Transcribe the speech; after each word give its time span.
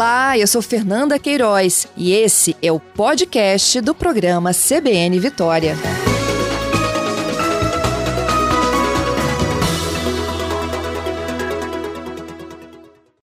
Olá, 0.00 0.38
eu 0.38 0.46
sou 0.46 0.62
Fernanda 0.62 1.18
Queiroz 1.18 1.86
e 1.94 2.14
esse 2.14 2.56
é 2.62 2.72
o 2.72 2.80
podcast 2.80 3.82
do 3.82 3.94
programa 3.94 4.50
CBN 4.50 5.20
Vitória. 5.20 5.74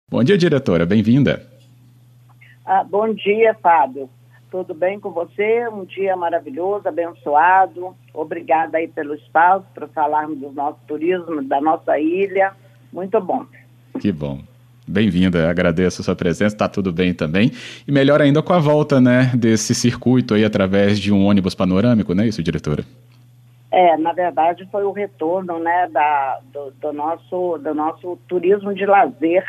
Bom 0.07 0.23
dia, 0.23 0.37
diretora, 0.37 0.85
bem-vinda. 0.85 1.47
Ah, 2.63 2.85
bom 2.85 3.11
dia, 3.15 3.55
Fábio. 3.55 4.11
Tudo 4.51 4.75
bem 4.75 5.01
com 5.01 5.11
você? 5.13 5.67
Um 5.69 5.87
dia 5.87 6.15
maravilhoso, 6.15 6.87
abençoado. 6.87 7.97
Obrigada 8.13 8.77
aí 8.77 8.87
pelo 8.87 9.15
espaço 9.15 9.65
para 9.73 9.89
falarmos 9.89 10.39
do 10.39 10.53
nosso 10.53 10.79
turismo, 10.87 11.43
da 11.43 11.59
nossa 11.59 11.99
ilha. 11.99 12.53
Muito 12.93 13.19
bom. 13.19 13.47
Que 13.99 14.13
bom. 14.13 14.43
Bem-vinda, 14.89 15.51
agradeço 15.51 16.01
a 16.01 16.05
sua 16.05 16.15
presença, 16.15 16.55
está 16.55 16.69
tudo 16.69 16.93
bem 16.93 17.13
também. 17.13 17.51
E 17.87 17.91
melhor 17.91 18.23
ainda 18.23 18.41
com 18.41 18.53
a 18.53 18.59
volta, 18.61 19.01
né, 19.01 19.33
desse 19.35 19.75
circuito 19.75 20.35
aí 20.35 20.45
através 20.45 21.01
de 21.01 21.13
um 21.13 21.27
ônibus 21.27 21.57
panorâmico, 21.57 22.15
não 22.15 22.23
é 22.23 22.29
isso, 22.29 22.43
diretora? 22.43 22.85
É, 23.73 23.97
na 23.97 24.13
verdade 24.13 24.67
foi 24.71 24.85
o 24.85 24.93
retorno, 24.93 25.59
né, 25.59 25.89
da, 25.91 26.39
do, 26.53 26.73
do 26.81 26.93
nosso, 26.93 27.59
do 27.59 27.75
nosso 27.75 28.17
turismo 28.29 28.73
de 28.73 28.87
lazer 28.87 29.45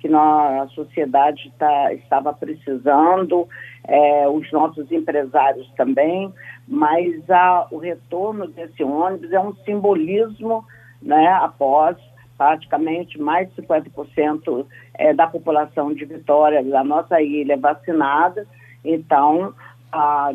que 0.00 0.08
a 0.08 0.66
sociedade 0.74 1.52
tá, 1.58 1.92
estava 1.92 2.32
precisando, 2.32 3.46
é, 3.86 4.26
os 4.28 4.50
nossos 4.50 4.90
empresários 4.90 5.70
também, 5.76 6.32
mas 6.66 7.28
a, 7.28 7.66
o 7.70 7.76
retorno 7.76 8.48
desse 8.48 8.82
ônibus 8.82 9.30
é 9.30 9.38
um 9.38 9.54
simbolismo 9.56 10.64
né, 11.02 11.28
após 11.42 11.98
praticamente 12.40 13.20
mais 13.20 13.50
de 13.50 13.60
50% 13.60 14.64
é, 14.94 15.12
da 15.12 15.26
população 15.26 15.92
de 15.92 16.06
Vitória, 16.06 16.64
da 16.64 16.82
nossa 16.82 17.20
ilha, 17.20 17.54
vacinada. 17.58 18.46
Então, 18.82 19.52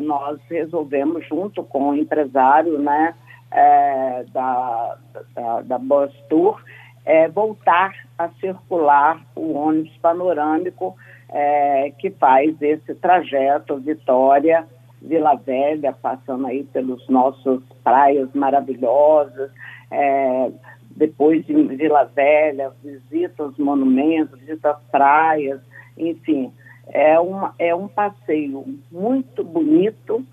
nós 0.02 0.38
resolvemos, 0.48 1.26
junto 1.26 1.64
com 1.64 1.88
o 1.88 1.96
empresário 1.96 2.78
né, 2.78 3.12
é, 3.50 4.24
da, 4.32 4.96
da, 5.34 5.60
da 5.62 5.78
Bus 5.78 6.14
Tour, 6.28 6.62
é, 7.04 7.26
voltar 7.26 7.92
a 8.16 8.28
circular 8.40 9.20
o 9.34 9.54
ônibus 9.54 9.96
panorâmico 9.96 10.94
é, 11.28 11.92
que 11.98 12.10
faz 12.10 12.54
esse 12.62 12.94
trajeto 12.94 13.78
Vitória, 13.78 14.64
Vila 15.02 15.34
Velha, 15.34 15.92
passando 15.92 16.46
aí 16.46 16.62
pelos 16.62 17.08
nossos 17.08 17.64
praias 17.82 18.32
maravilhosas, 18.32 19.50
é, 19.90 20.52
depois 20.96 21.48
em 21.48 21.66
Vila 21.66 22.04
Velha, 22.04 22.72
visita 22.82 23.44
os 23.44 23.58
monumentos, 23.58 24.40
visita 24.40 24.70
as 24.70 24.82
praias, 24.90 25.60
enfim, 25.96 26.50
é, 26.88 27.20
uma, 27.20 27.54
é 27.58 27.74
um 27.74 27.86
passeio 27.86 28.64
muito 28.90 29.44
bonito, 29.44 30.24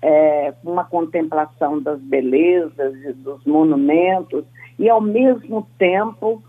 é, 0.00 0.54
uma 0.62 0.84
contemplação 0.84 1.82
das 1.82 2.00
belezas 2.00 2.94
e 3.04 3.12
dos 3.12 3.44
monumentos, 3.44 4.44
e 4.78 4.88
ao 4.88 5.00
mesmo 5.00 5.66
tempo 5.76 6.42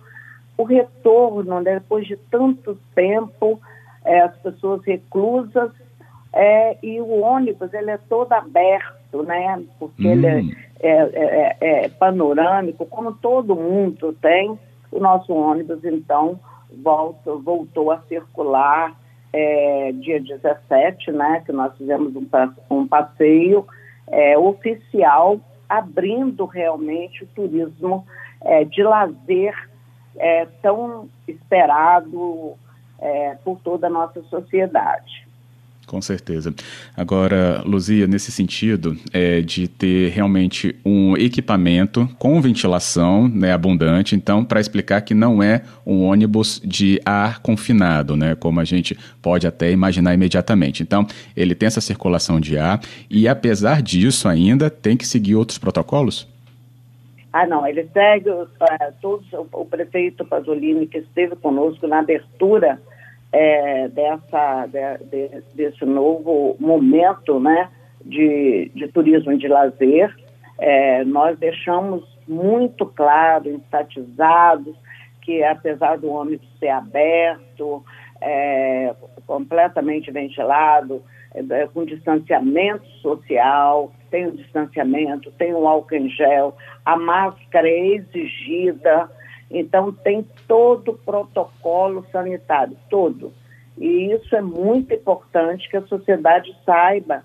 o 0.55 0.63
retorno, 0.63 1.59
né, 1.59 1.75
depois 1.75 2.05
de 2.05 2.15
tanto 2.15 2.77
tempo, 2.93 3.59
é, 4.05 4.21
as 4.21 4.35
pessoas 4.37 4.83
reclusas, 4.85 5.71
é, 6.31 6.77
e 6.83 7.01
o 7.01 7.21
ônibus 7.21 7.73
ele 7.73 7.89
é 7.89 7.97
todo 7.97 8.33
aberto, 8.33 9.02
né? 9.21 9.63
Porque 9.77 10.07
hum. 10.07 10.11
ele 10.11 10.27
é, 10.27 10.41
é, 10.79 10.97
é, 10.97 11.57
é, 11.85 11.89
panorâmico, 11.89 12.85
como 12.85 13.13
todo 13.13 13.55
mundo 13.55 14.13
tem. 14.21 14.57
O 14.91 14.99
nosso 14.99 15.33
ônibus, 15.33 15.83
então, 15.83 16.39
volta, 16.83 17.33
voltou 17.35 17.91
a 17.91 17.99
circular 18.01 18.95
é, 19.31 19.91
dia 19.93 20.19
17, 20.19 21.11
né? 21.11 21.41
Que 21.45 21.51
nós 21.51 21.75
fizemos 21.77 22.15
um, 22.15 22.27
um 22.69 22.87
passeio 22.87 23.65
é, 24.07 24.37
oficial, 24.37 25.39
abrindo 25.67 26.45
realmente 26.45 27.23
o 27.23 27.27
turismo 27.27 28.05
de 28.71 28.83
lazer 28.83 29.55
tão 30.61 31.07
esperado 31.25 32.55
por 33.45 33.57
toda 33.63 33.87
a 33.87 33.89
nossa 33.89 34.21
sociedade. 34.23 35.25
Com 35.85 36.01
certeza. 36.01 36.53
Agora, 36.95 37.61
Luzia, 37.65 38.07
nesse 38.07 38.31
sentido 38.31 38.97
é, 39.11 39.41
de 39.41 39.67
ter 39.67 40.11
realmente 40.11 40.75
um 40.83 41.15
equipamento 41.17 42.09
com 42.17 42.41
ventilação 42.41 43.27
né, 43.27 43.51
abundante, 43.51 44.15
então, 44.15 44.45
para 44.45 44.61
explicar 44.61 45.01
que 45.01 45.13
não 45.13 45.43
é 45.43 45.61
um 45.85 46.03
ônibus 46.03 46.61
de 46.63 47.01
ar 47.05 47.39
confinado, 47.41 48.15
né, 48.15 48.33
como 48.33 48.59
a 48.59 48.63
gente 48.63 48.97
pode 49.21 49.45
até 49.45 49.71
imaginar 49.71 50.13
imediatamente. 50.13 50.81
Então, 50.81 51.05
ele 51.35 51.53
tem 51.53 51.67
essa 51.67 51.81
circulação 51.81 52.39
de 52.39 52.57
ar 52.57 52.79
e, 53.09 53.27
apesar 53.27 53.81
disso, 53.81 54.27
ainda 54.29 54.69
tem 54.69 54.95
que 54.95 55.05
seguir 55.05 55.35
outros 55.35 55.57
protocolos? 55.57 56.27
Ah, 57.31 57.47
não, 57.47 57.67
ele 57.67 57.89
segue 57.91 58.29
uh, 58.29 58.47
todos, 59.01 59.25
o, 59.33 59.47
o 59.51 59.65
prefeito 59.65 60.23
Pasolini, 60.23 60.87
que 60.87 60.99
esteve 60.99 61.35
conosco 61.35 61.87
na 61.87 61.99
abertura 61.99 62.79
é, 63.33 63.87
dessa, 63.87 64.67
de, 64.67 65.05
de, 65.05 65.43
desse 65.55 65.83
novo 65.83 66.55
momento 66.59 67.39
né, 67.39 67.67
de, 68.05 68.71
de 68.75 68.87
turismo 68.89 69.35
de 69.35 69.47
lazer. 69.47 70.15
É, 70.59 71.03
nós 71.03 71.37
deixamos 71.39 72.03
muito 72.27 72.85
claro, 72.85 73.49
enfatizados, 73.49 74.75
que 75.23 75.43
apesar 75.43 75.97
do 75.97 76.09
ônibus 76.11 76.47
ser 76.59 76.69
aberto, 76.69 77.83
é, 78.21 78.93
completamente 79.25 80.11
ventilado, 80.11 81.01
é, 81.33 81.67
com 81.67 81.83
distanciamento 81.83 82.85
social, 83.01 83.91
tem 84.11 84.27
o 84.27 84.31
distanciamento, 84.31 85.31
tem 85.31 85.55
o 85.55 85.67
álcool 85.67 85.95
em 85.95 86.09
gel, 86.09 86.55
a 86.85 86.95
máscara 86.95 87.67
é 87.67 87.87
exigida, 87.95 89.09
então, 89.53 89.93
tem 89.93 90.27
todo 90.47 90.91
o 90.91 90.97
protocolo 90.97 92.03
sanitário, 92.11 92.75
todo. 92.89 93.31
E 93.77 94.11
isso 94.11 94.35
é 94.35 94.41
muito 94.41 94.91
importante 94.93 95.69
que 95.69 95.77
a 95.77 95.85
sociedade 95.85 96.55
saiba 96.65 97.23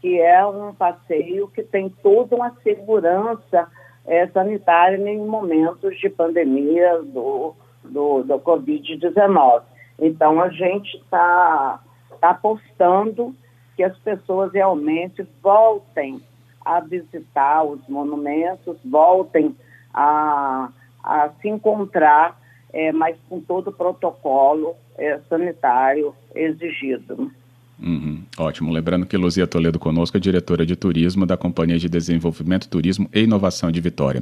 que 0.00 0.20
é 0.20 0.44
um 0.46 0.74
passeio 0.74 1.48
que 1.48 1.62
tem 1.62 1.88
toda 1.88 2.36
uma 2.36 2.54
segurança 2.62 3.68
é, 4.06 4.26
sanitária 4.28 4.96
em 4.96 5.18
momentos 5.18 5.98
de 5.98 6.08
pandemia 6.08 7.02
do, 7.02 7.54
do, 7.84 8.22
do 8.22 8.38
Covid-19. 8.40 9.62
Então, 9.98 10.40
a 10.40 10.48
gente 10.48 10.96
está 10.96 11.80
tá 12.20 12.30
apostando 12.30 13.34
que 13.76 13.82
as 13.82 13.96
pessoas 13.98 14.52
realmente 14.52 15.26
voltem 15.42 16.22
a 16.64 16.80
visitar 16.80 17.62
os 17.64 17.86
monumentos, 17.88 18.78
voltem 18.84 19.54
a 19.92 20.70
a 21.02 21.30
se 21.40 21.48
encontrar, 21.48 22.38
é, 22.72 22.92
mas 22.92 23.16
com 23.28 23.40
todo 23.40 23.68
o 23.68 23.72
protocolo 23.72 24.74
é, 24.96 25.18
sanitário 25.28 26.14
exigido. 26.34 27.30
Uhum, 27.78 28.19
ótimo. 28.40 28.72
Lembrando 28.72 29.06
que 29.06 29.16
Luzia 29.16 29.46
Toledo 29.46 29.78
conosco 29.78 30.16
é 30.16 30.20
diretora 30.20 30.64
de 30.64 30.74
turismo 30.74 31.26
da 31.26 31.36
Companhia 31.36 31.78
de 31.78 31.88
Desenvolvimento, 31.88 32.68
Turismo 32.68 33.08
e 33.12 33.20
Inovação 33.20 33.70
de 33.70 33.80
Vitória. 33.80 34.20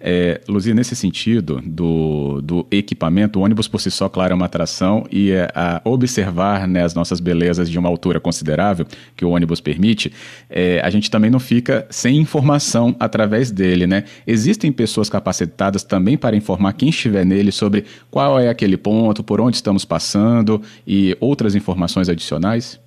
É, 0.00 0.40
Luzia, 0.48 0.74
nesse 0.74 0.94
sentido 0.94 1.60
do, 1.64 2.40
do 2.42 2.66
equipamento, 2.70 3.40
o 3.40 3.42
ônibus 3.42 3.66
por 3.66 3.80
si 3.80 3.90
só, 3.90 4.08
claro, 4.08 4.32
é 4.32 4.34
uma 4.36 4.46
atração 4.46 5.06
e 5.10 5.30
é, 5.32 5.50
a 5.54 5.80
observar 5.84 6.68
né, 6.68 6.84
as 6.84 6.94
nossas 6.94 7.20
belezas 7.20 7.70
de 7.70 7.78
uma 7.78 7.88
altura 7.88 8.20
considerável 8.20 8.86
que 9.16 9.24
o 9.24 9.30
ônibus 9.30 9.60
permite, 9.60 10.12
é, 10.48 10.80
a 10.80 10.90
gente 10.90 11.10
também 11.10 11.30
não 11.30 11.40
fica 11.40 11.86
sem 11.90 12.18
informação 12.18 12.94
através 13.00 13.50
dele, 13.50 13.86
né? 13.86 14.04
Existem 14.26 14.70
pessoas 14.70 15.08
capacitadas 15.08 15.82
também 15.82 16.16
para 16.16 16.36
informar 16.36 16.72
quem 16.74 16.88
estiver 16.88 17.24
nele 17.24 17.50
sobre 17.50 17.84
qual 18.10 18.38
é 18.38 18.48
aquele 18.48 18.76
ponto, 18.76 19.22
por 19.22 19.40
onde 19.40 19.56
estamos 19.56 19.84
passando 19.84 20.60
e 20.86 21.16
outras 21.20 21.54
informações 21.54 22.08
adicionais? 22.08 22.83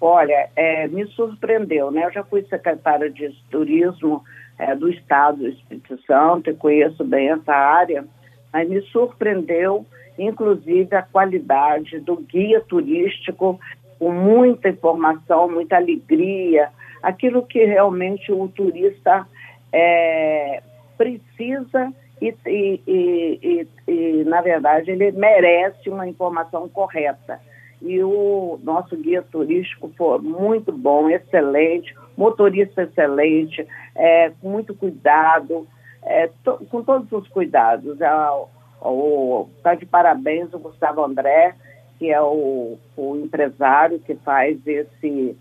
Olha, 0.00 0.50
é, 0.54 0.86
me 0.88 1.06
surpreendeu, 1.06 1.90
né? 1.90 2.04
Eu 2.04 2.12
já 2.12 2.22
fui 2.22 2.42
secretária 2.42 3.10
de 3.10 3.34
turismo 3.50 4.22
é, 4.58 4.74
do 4.74 4.90
Estado 4.90 5.38
do 5.38 5.48
Espírito 5.48 5.98
Santo 6.02 6.50
e 6.50 6.54
conheço 6.54 7.02
bem 7.02 7.30
essa 7.30 7.52
área, 7.52 8.04
mas 8.52 8.68
me 8.68 8.80
surpreendeu, 8.82 9.86
inclusive, 10.18 10.94
a 10.94 11.02
qualidade 11.02 11.98
do 12.00 12.16
guia 12.16 12.60
turístico, 12.60 13.58
com 13.98 14.12
muita 14.12 14.68
informação, 14.68 15.50
muita 15.50 15.76
alegria, 15.76 16.68
aquilo 17.02 17.46
que 17.46 17.64
realmente 17.64 18.30
o 18.30 18.48
turista 18.48 19.26
é, 19.72 20.62
precisa 20.98 21.90
e, 22.20 22.34
e, 22.46 22.80
e, 22.86 23.68
e, 23.88 24.24
na 24.24 24.42
verdade, 24.42 24.90
ele 24.90 25.10
merece 25.12 25.88
uma 25.88 26.06
informação 26.06 26.68
correta 26.68 27.40
e 27.80 28.02
o 28.02 28.58
nosso 28.62 28.96
guia 28.96 29.22
turístico 29.22 29.92
foi 29.96 30.18
muito 30.18 30.72
bom, 30.72 31.08
excelente, 31.08 31.94
motorista 32.16 32.82
excelente, 32.82 33.66
é, 33.94 34.30
com 34.40 34.48
muito 34.48 34.74
cuidado, 34.74 35.66
é, 36.02 36.30
to, 36.42 36.64
com 36.70 36.82
todos 36.82 37.10
os 37.12 37.28
cuidados. 37.28 37.92
Está 37.92 39.72
é, 39.72 39.76
de 39.76 39.86
parabéns 39.86 40.52
o 40.54 40.58
Gustavo 40.58 41.04
André, 41.04 41.54
que 41.98 42.10
é 42.10 42.20
o, 42.20 42.78
o 42.96 43.16
empresário 43.16 43.98
que 44.00 44.14
faz 44.16 44.58
esse, 44.66 45.36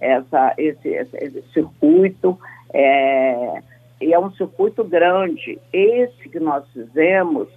essa, 0.00 0.54
esse, 0.58 0.88
esse, 0.88 1.16
esse 1.16 1.42
circuito. 1.52 2.38
É, 2.72 3.62
e 4.00 4.14
é 4.14 4.18
um 4.18 4.30
circuito 4.32 4.84
grande. 4.84 5.58
Esse 5.72 6.28
que 6.28 6.40
nós 6.40 6.66
fizemos, 6.72 7.48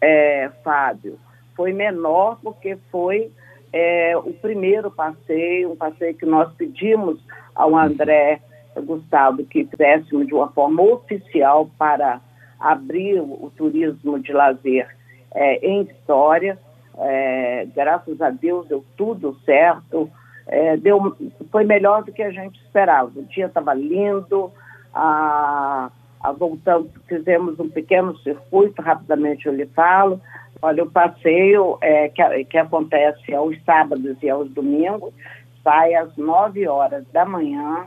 é, 0.00 0.50
Fábio, 0.62 1.18
foi 1.56 1.72
menor 1.72 2.38
porque 2.42 2.76
foi 2.90 3.32
é, 3.78 4.16
o 4.16 4.32
primeiro 4.32 4.90
passeio, 4.90 5.72
um 5.72 5.76
passeio 5.76 6.14
que 6.14 6.26
nós 6.26 6.52
pedimos 6.54 7.20
ao 7.54 7.76
André 7.76 8.40
Gustavo 8.80 9.44
que 9.44 9.64
fizéssemos 9.64 10.26
de 10.26 10.34
uma 10.34 10.48
forma 10.48 10.82
oficial 10.82 11.70
para 11.78 12.20
abrir 12.58 13.20
o, 13.20 13.52
turismo 13.56 14.18
de 14.18 14.32
lazer 14.32 14.88
é, 15.32 15.66
em 15.66 15.84
Vitória. 15.84 16.58
É, 16.96 17.66
graças 17.74 18.20
a 18.20 18.30
Deus 18.30 18.66
deu 18.66 18.84
tudo 18.96 19.38
certo. 19.44 20.10
É, 20.46 20.76
deu, 20.76 21.16
foi 21.50 21.64
melhor 21.64 22.02
do 22.02 22.12
que 22.12 22.22
a 22.22 22.30
gente 22.30 22.60
esperava. 22.60 23.12
O 23.14 23.22
dia 23.24 23.46
estava 23.46 23.74
lindo, 23.74 24.50
a, 24.92 25.90
a 26.20 26.32
voltamos, 26.32 26.90
fizemos 27.06 27.60
um 27.60 27.68
pequeno 27.68 28.16
circuito, 28.18 28.82
rapidamente 28.82 29.46
eu 29.46 29.54
lhe 29.54 29.66
falo. 29.66 30.20
Olha, 30.60 30.82
o 30.82 30.90
passeio 30.90 31.78
é, 31.80 32.08
que, 32.08 32.44
que 32.46 32.58
acontece 32.58 33.32
aos 33.32 33.56
sábados 33.64 34.16
e 34.22 34.28
aos 34.28 34.50
domingos 34.50 35.14
sai 35.62 35.94
às 35.94 36.16
9 36.16 36.66
horas 36.66 37.04
da 37.12 37.24
manhã 37.24 37.86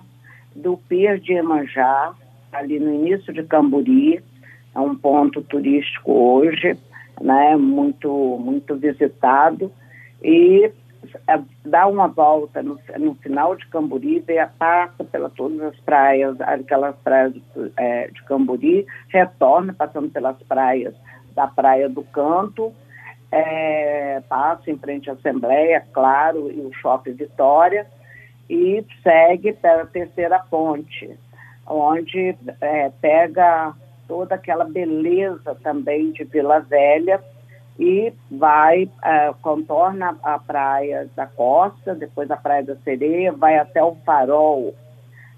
do 0.56 0.78
Pier 0.78 1.20
de 1.20 1.34
Emanjá, 1.34 2.14
ali 2.52 2.80
no 2.80 2.94
início 2.94 3.34
de 3.34 3.44
Camburi, 3.44 4.24
é 4.74 4.80
um 4.80 4.96
ponto 4.96 5.42
turístico 5.42 6.12
hoje, 6.12 6.78
né, 7.20 7.56
muito, 7.58 8.10
muito 8.40 8.76
visitado, 8.76 9.72
e 10.24 10.72
é, 11.28 11.40
dá 11.66 11.88
uma 11.88 12.08
volta 12.08 12.62
no, 12.62 12.80
no 13.00 13.16
final 13.16 13.56
de 13.56 13.68
Camburi, 13.68 14.24
passa 14.58 15.04
pela 15.04 15.30
todas 15.30 15.62
as 15.62 15.80
praias, 15.82 16.40
aquelas 16.42 16.96
praias 16.98 17.34
é, 17.78 18.08
de 18.08 18.24
Camburi, 18.24 18.86
retorna 19.10 19.74
passando 19.74 20.10
pelas 20.10 20.38
praias 20.44 20.94
da 21.36 21.48
Praia 21.48 21.90
do 21.90 22.04
Canto, 22.04 22.74
é, 23.32 24.22
passa 24.28 24.70
em 24.70 24.78
frente 24.78 25.10
à 25.10 25.14
Assembleia, 25.14 25.86
claro, 25.94 26.52
e 26.52 26.60
o 26.60 26.74
Shopping 26.74 27.14
Vitória, 27.14 27.88
e 28.50 28.86
segue 29.02 29.54
pela 29.54 29.86
terceira 29.86 30.40
ponte, 30.40 31.18
onde 31.66 32.36
é, 32.60 32.92
pega 33.02 33.74
toda 34.08 34.36
aquela 34.36 34.66
beleza 34.66 35.56
também 35.64 36.12
de 36.12 36.26
Vila 36.26 36.60
Velha 36.60 37.24
e 37.80 38.14
vai, 38.30 38.90
é, 39.04 39.34
contorna 39.42 40.18
a 40.22 40.38
praia 40.38 41.10
da 41.16 41.26
Costa, 41.26 41.96
depois 41.96 42.30
a 42.30 42.36
Praia 42.36 42.64
da 42.64 42.76
Sereia, 42.78 43.32
vai 43.32 43.58
até 43.58 43.82
o 43.82 43.96
farol 44.06 44.76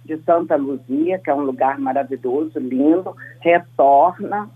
de 0.03 0.17
Santa 0.23 0.55
Luzia, 0.55 1.19
que 1.19 1.29
é 1.29 1.35
um 1.35 1.43
lugar 1.43 1.79
maravilhoso, 1.79 2.59
lindo, 2.59 3.15
retorna 3.39 4.49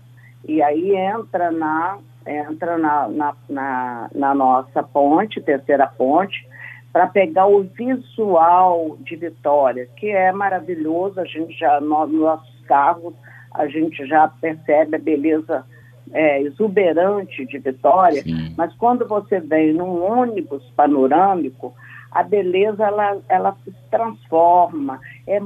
e 0.46 0.62
aí 0.62 0.94
entra 0.94 1.50
na 1.50 1.98
entra 2.26 2.76
na, 2.76 3.08
na, 3.08 3.34
na, 3.48 4.10
na 4.14 4.34
nossa 4.34 4.82
ponte, 4.82 5.40
terceira 5.40 5.86
ponte, 5.86 6.46
para 6.92 7.06
pegar 7.06 7.46
o 7.46 7.62
visual 7.62 8.98
de 9.00 9.16
Vitória, 9.16 9.88
que 9.96 10.10
é 10.10 10.30
maravilhoso, 10.30 11.20
a 11.20 11.24
gente 11.24 11.58
já, 11.58 11.80
nos 11.80 12.12
nossos 12.12 12.60
carros, 12.66 13.14
a 13.54 13.66
gente 13.66 14.06
já 14.06 14.28
percebe 14.28 14.96
a 14.96 14.98
beleza 14.98 15.64
é, 16.12 16.42
exuberante 16.42 17.46
de 17.46 17.58
Vitória, 17.58 18.22
Sim. 18.22 18.54
mas 18.56 18.74
quando 18.74 19.06
você 19.06 19.40
vem 19.40 19.72
num 19.72 20.02
ônibus 20.02 20.62
panorâmico, 20.76 21.74
a 22.10 22.22
beleza 22.22 22.84
ela, 22.84 23.18
ela 23.28 23.56
se 23.64 23.72
transforma. 23.90 24.98
É, 25.26 25.38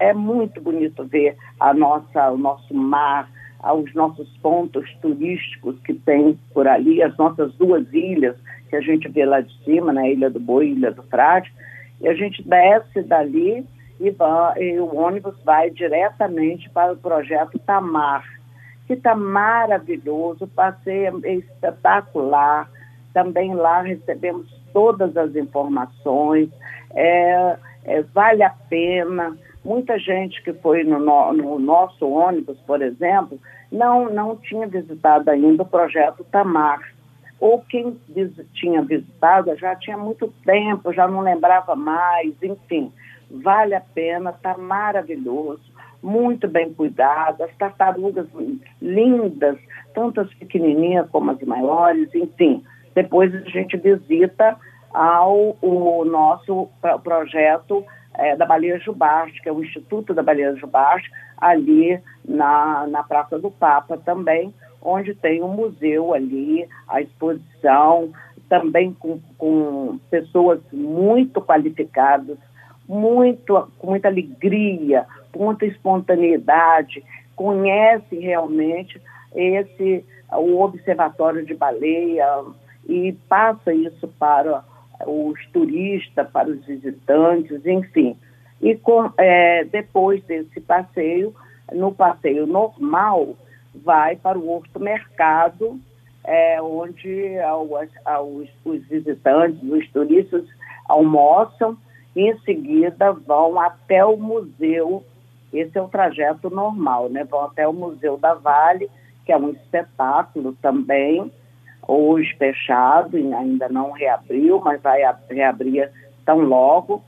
é 0.00 0.12
muito 0.12 0.60
bonito 0.60 1.04
ver 1.04 1.36
a 1.60 1.72
nossa, 1.72 2.30
o 2.30 2.36
nosso 2.36 2.74
mar, 2.74 3.28
aos 3.60 3.92
nossos 3.94 4.28
pontos 4.38 4.88
turísticos 5.00 5.78
que 5.80 5.94
tem 5.94 6.38
por 6.54 6.68
ali, 6.68 7.02
as 7.02 7.16
nossas 7.16 7.52
duas 7.54 7.86
ilhas 7.92 8.36
que 8.68 8.76
a 8.76 8.80
gente 8.80 9.08
vê 9.08 9.24
lá 9.24 9.40
de 9.40 9.52
cima, 9.64 9.92
na 9.92 10.02
né, 10.02 10.12
Ilha 10.12 10.30
do 10.30 10.38
Boi, 10.38 10.68
Ilha 10.68 10.90
do 10.90 11.02
Frade, 11.04 11.52
e 12.00 12.08
a 12.08 12.14
gente 12.14 12.42
desce 12.46 13.02
dali 13.02 13.66
e, 14.00 14.14
e 14.60 14.80
o 14.80 14.94
ônibus 14.94 15.34
vai 15.44 15.70
diretamente 15.70 16.68
para 16.70 16.92
o 16.92 16.96
projeto 16.96 17.58
Tamar, 17.58 18.24
que 18.86 18.94
está 18.94 19.14
maravilhoso, 19.14 20.46
passeio 20.48 21.20
é 21.24 21.34
espetacular, 21.34 22.70
também 23.12 23.54
lá 23.54 23.82
recebemos 23.82 24.46
todas 24.72 25.16
as 25.16 25.34
informações, 25.34 26.48
é, 26.94 27.56
é, 27.84 28.02
vale 28.14 28.42
a 28.42 28.50
pena, 28.50 29.36
Muita 29.68 29.98
gente 29.98 30.42
que 30.42 30.54
foi 30.54 30.82
no, 30.82 30.98
no, 30.98 31.30
no, 31.34 31.58
nosso 31.58 32.08
ônibus, 32.08 32.58
por 32.66 32.80
exemplo, 32.80 33.38
não, 33.70 34.08
não 34.08 34.34
tinha 34.34 34.66
visitado 34.66 35.30
ainda 35.30 35.62
o 35.62 35.66
projeto 35.66 36.24
Tamar. 36.32 36.80
Ou 37.38 37.60
quem 37.68 38.00
vis, 38.08 38.32
tinha 38.54 38.80
visitado 38.80 39.54
já 39.56 39.76
tinha 39.76 39.98
muito 39.98 40.32
tempo, 40.42 40.90
já 40.94 41.06
não 41.06 41.20
lembrava 41.20 41.76
mais, 41.76 42.34
enfim. 42.42 42.90
Vale 43.30 43.74
a 43.74 43.82
pena, 43.82 44.30
está 44.30 44.56
maravilhoso, 44.56 45.60
muito 46.02 46.48
bem 46.48 46.72
cuidado, 46.72 47.42
as 47.42 47.54
tartarugas 47.58 48.26
lindas, 48.80 49.58
tanto 49.92 50.22
as 50.22 50.32
pequenininhas 50.32 51.10
como 51.10 51.30
as 51.30 51.42
maiores, 51.42 52.08
enfim. 52.14 52.64
Depois 52.94 53.34
a 53.34 53.40
gente 53.40 53.76
visita 53.76 54.56
ao 54.94 55.58
o 55.60 56.06
nosso 56.06 56.70
projeto 57.04 57.84
é, 58.18 58.36
da 58.36 58.44
Baleia 58.44 58.78
Jubaste, 58.78 59.40
que 59.40 59.48
é 59.48 59.52
o 59.52 59.62
Instituto 59.62 60.12
da 60.12 60.22
Baleia 60.22 60.54
Jubaste, 60.56 61.10
ali 61.36 62.00
na, 62.26 62.86
na 62.88 63.02
Praça 63.02 63.38
do 63.38 63.50
Papa 63.50 63.96
também, 63.96 64.52
onde 64.82 65.14
tem 65.14 65.42
um 65.42 65.48
museu 65.48 66.12
ali, 66.12 66.68
a 66.88 67.00
exposição, 67.00 68.12
também 68.48 68.92
com, 68.94 69.20
com 69.36 69.98
pessoas 70.10 70.60
muito 70.72 71.40
qualificadas, 71.40 72.38
muito, 72.88 73.68
com 73.78 73.88
muita 73.88 74.08
alegria, 74.08 75.06
com 75.32 75.44
muita 75.44 75.66
espontaneidade, 75.66 77.04
conhece 77.36 78.16
realmente 78.18 79.00
esse 79.34 80.04
o 80.32 80.60
observatório 80.60 81.44
de 81.44 81.54
baleia 81.54 82.26
e 82.86 83.12
passa 83.28 83.72
isso 83.72 84.08
para 84.18 84.62
os 85.06 85.46
turistas, 85.52 86.28
para 86.30 86.48
os 86.48 86.64
visitantes, 86.64 87.64
enfim. 87.64 88.16
E 88.60 88.74
com, 88.76 89.10
é, 89.16 89.64
depois 89.64 90.22
desse 90.24 90.60
passeio, 90.60 91.34
no 91.72 91.92
passeio 91.92 92.46
normal, 92.46 93.36
vai 93.74 94.16
para 94.16 94.38
o 94.38 94.50
Horto 94.50 94.80
Mercado, 94.80 95.78
é, 96.24 96.60
onde 96.60 97.38
aos, 97.40 97.90
aos, 98.04 98.48
os 98.64 98.84
visitantes, 98.86 99.62
os 99.62 99.88
turistas 99.90 100.44
almoçam 100.88 101.76
e 102.16 102.30
em 102.30 102.38
seguida 102.40 103.12
vão 103.12 103.58
até 103.60 104.04
o 104.04 104.16
museu. 104.16 105.04
Esse 105.52 105.78
é 105.78 105.82
o 105.82 105.88
trajeto 105.88 106.50
normal, 106.50 107.08
né? 107.08 107.24
Vão 107.24 107.44
até 107.44 107.66
o 107.66 107.72
Museu 107.72 108.18
da 108.18 108.34
Vale, 108.34 108.90
que 109.24 109.32
é 109.32 109.36
um 109.36 109.50
espetáculo 109.50 110.54
também, 110.60 111.30
hoje 111.88 112.36
fechado, 112.36 113.16
ainda 113.16 113.68
não 113.68 113.90
reabriu, 113.92 114.60
mas 114.60 114.80
vai 114.82 115.00
reabrir 115.30 115.90
tão 116.24 116.40
logo, 116.40 117.02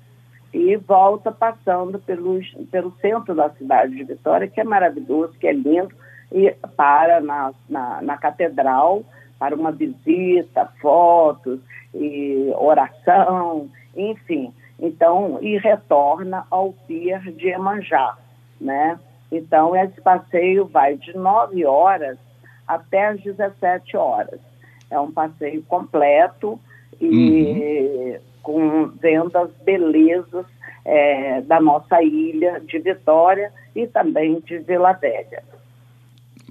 e 0.53 0.77
volta 0.77 1.31
passando 1.31 1.99
pelos, 2.01 2.51
pelo 2.71 2.91
centro 3.01 3.35
da 3.35 3.51
cidade 3.51 3.95
de 3.95 4.05
Vitória, 4.05 4.49
que 4.49 4.61
é 4.61 4.65
maravilhoso, 4.65 5.35
que 5.39 5.47
é 5.47 5.53
lindo, 5.53 5.95
e 6.33 6.51
para 6.77 7.21
na, 7.21 7.53
na, 7.69 8.03
na 8.03 8.17
catedral 8.17 9.05
para 9.39 9.55
uma 9.55 9.73
visita, 9.73 10.67
fotos 10.81 11.61
e 11.95 12.53
oração, 12.57 13.71
enfim. 13.97 14.53
Então, 14.79 15.39
e 15.41 15.59
retorna 15.59 16.47
ao 16.51 16.73
Pier 16.87 17.21
de 17.33 17.49
Emanjá, 17.49 18.17
né? 18.61 18.99
Então, 19.31 19.77
esse 19.77 20.01
passeio 20.01 20.67
vai 20.67 20.97
de 20.97 21.17
9 21.17 21.65
horas 21.65 22.19
até 22.67 23.09
as 23.09 23.21
17 23.21 23.97
horas. 23.97 24.41
É 24.91 24.99
um 24.99 25.11
passeio 25.11 25.63
completo 25.63 26.59
e 27.01 27.07
uhum. 27.07 28.19
com 28.43 28.87
vendo 29.01 29.37
as 29.37 29.51
belezas 29.65 30.47
é, 30.85 31.41
da 31.43 31.61
nossa 31.61 32.03
ilha 32.03 32.61
de 32.61 32.79
Vitória 32.79 33.53
e 33.75 33.87
também 33.87 34.41
de 34.41 34.59
Vila 34.59 34.93
Velha. 34.93 35.43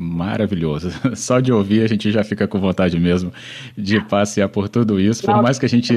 Maravilhoso. 0.01 0.91
Só 1.13 1.41
de 1.41 1.51
ouvir 1.51 1.83
a 1.83 1.87
gente 1.87 2.09
já 2.09 2.23
fica 2.23 2.47
com 2.47 2.57
vontade 2.57 2.97
mesmo 2.97 3.33
de 3.77 3.99
passear 3.99 4.47
por 4.47 4.69
tudo 4.69 4.97
isso. 4.97 5.25
Por 5.25 5.41
mais 5.41 5.59
que 5.59 5.65
a 5.65 5.69
gente 5.69 5.93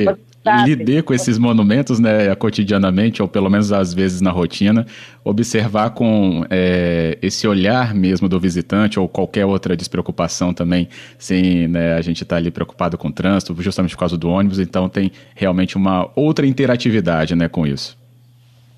lide 0.66 1.02
com 1.02 1.14
esses 1.14 1.38
monumentos, 1.38 2.00
né, 2.00 2.34
cotidianamente, 2.34 3.22
ou 3.22 3.28
pelo 3.28 3.48
menos 3.48 3.70
às 3.70 3.94
vezes 3.94 4.20
na 4.20 4.32
rotina, 4.32 4.84
observar 5.22 5.90
com 5.90 6.44
é, 6.50 7.16
esse 7.22 7.46
olhar 7.46 7.94
mesmo 7.94 8.28
do 8.28 8.40
visitante 8.40 8.98
ou 8.98 9.08
qualquer 9.08 9.46
outra 9.46 9.76
despreocupação 9.76 10.52
também, 10.52 10.88
sem 11.16 11.68
né, 11.68 11.94
a 11.94 12.00
gente 12.00 12.24
estar 12.24 12.34
tá 12.34 12.40
ali 12.40 12.50
preocupado 12.50 12.98
com 12.98 13.06
o 13.06 13.12
trânsito, 13.12 13.54
justamente 13.62 13.94
por 13.94 14.00
causa 14.00 14.18
do 14.18 14.28
ônibus, 14.28 14.58
então 14.58 14.88
tem 14.88 15.12
realmente 15.36 15.76
uma 15.76 16.10
outra 16.16 16.44
interatividade 16.44 17.36
né, 17.36 17.48
com 17.48 17.64
isso. 17.64 17.96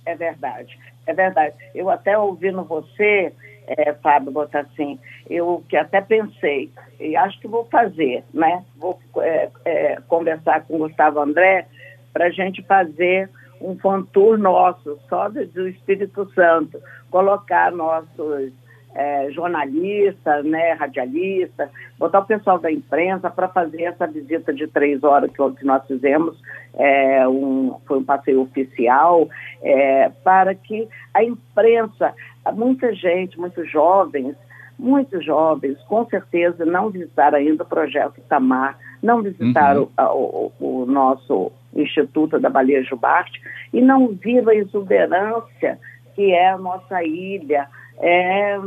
É 0.04 0.14
verdade, 0.14 0.78
é 1.06 1.14
verdade. 1.14 1.54
Eu 1.74 1.88
até 1.88 2.18
ouvindo 2.18 2.62
você 2.64 3.32
é, 3.66 3.92
Fábio 3.94 4.32
assim, 4.52 4.98
eu 5.28 5.64
que 5.68 5.76
até 5.76 6.00
pensei, 6.00 6.70
e 7.00 7.16
acho 7.16 7.40
que 7.40 7.48
vou 7.48 7.64
fazer, 7.66 8.24
né? 8.32 8.64
Vou 8.76 8.98
é, 9.18 9.48
é, 9.64 9.98
conversar 10.08 10.64
com 10.64 10.76
o 10.76 10.78
Gustavo 10.78 11.20
André 11.20 11.66
para 12.12 12.26
a 12.26 12.30
gente 12.30 12.62
fazer 12.62 13.28
um 13.60 13.76
fantour 13.78 14.36
nosso, 14.36 14.98
só 15.08 15.28
do 15.28 15.68
Espírito 15.68 16.30
Santo, 16.34 16.80
colocar 17.10 17.72
nossos 17.72 18.52
é, 18.94 19.30
jornalistas, 19.32 20.44
né, 20.44 20.72
radialistas, 20.72 21.68
botar 21.98 22.20
o 22.20 22.26
pessoal 22.26 22.58
da 22.58 22.70
imprensa 22.70 23.28
para 23.28 23.48
fazer 23.48 23.82
essa 23.82 24.06
visita 24.06 24.52
de 24.52 24.66
três 24.68 25.02
horas 25.02 25.30
que, 25.30 25.50
que 25.58 25.64
nós 25.64 25.84
fizemos, 25.86 26.40
é, 26.74 27.26
um, 27.28 27.76
foi 27.86 27.98
um 27.98 28.04
passeio 28.04 28.42
oficial, 28.42 29.28
é, 29.62 30.10
para 30.22 30.54
que 30.54 30.88
a 31.12 31.24
imprensa, 31.24 32.14
muita 32.54 32.94
gente, 32.94 33.38
muitos 33.38 33.68
jovens, 33.70 34.36
muitos 34.78 35.24
jovens, 35.24 35.80
com 35.84 36.06
certeza, 36.06 36.64
não 36.64 36.90
visitaram 36.90 37.38
ainda 37.38 37.62
o 37.62 37.66
projeto 37.66 38.20
Tamar, 38.28 38.78
não 39.02 39.22
visitaram 39.22 39.88
uhum. 39.98 40.04
o, 40.06 40.52
o, 40.60 40.82
o, 40.82 40.86
nosso 40.86 41.52
Instituto 41.74 42.38
da 42.38 42.48
Baleia 42.48 42.82
Jubarte 42.84 43.40
e 43.72 43.80
não 43.80 44.08
viram 44.08 44.50
a 44.50 44.54
exuberância 44.54 45.78
que 46.14 46.32
é 46.32 46.50
a 46.50 46.58
nossa 46.58 47.02
ilha, 47.02 47.68
é, 47.98 48.58